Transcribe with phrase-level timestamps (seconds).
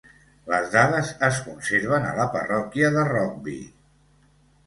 [0.51, 3.59] Les dades es conserven a la parròquia de Rokeby.